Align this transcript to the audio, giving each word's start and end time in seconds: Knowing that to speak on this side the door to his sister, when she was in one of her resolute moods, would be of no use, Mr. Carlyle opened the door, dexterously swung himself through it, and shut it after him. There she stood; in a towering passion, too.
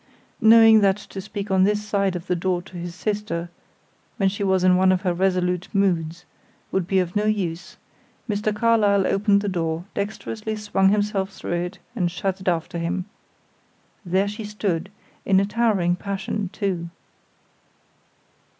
Knowing 0.41 0.79
that 0.81 0.97
to 0.97 1.21
speak 1.21 1.51
on 1.51 1.63
this 1.63 1.87
side 1.87 2.13
the 2.13 2.35
door 2.35 2.59
to 2.63 2.75
his 2.75 2.95
sister, 2.95 3.51
when 4.17 4.27
she 4.29 4.43
was 4.43 4.63
in 4.63 4.75
one 4.75 4.91
of 4.91 5.01
her 5.01 5.13
resolute 5.13 5.67
moods, 5.73 6.25
would 6.71 6.87
be 6.87 6.97
of 6.97 7.15
no 7.15 7.25
use, 7.25 7.77
Mr. 8.27 8.51
Carlyle 8.51 9.05
opened 9.05 9.41
the 9.41 9.47
door, 9.47 9.85
dexterously 9.93 10.55
swung 10.55 10.89
himself 10.89 11.29
through 11.31 11.51
it, 11.53 11.77
and 11.95 12.09
shut 12.09 12.41
it 12.41 12.47
after 12.47 12.79
him. 12.79 13.05
There 14.03 14.27
she 14.27 14.43
stood; 14.43 14.89
in 15.23 15.39
a 15.39 15.45
towering 15.45 15.95
passion, 15.95 16.49
too. 16.51 16.89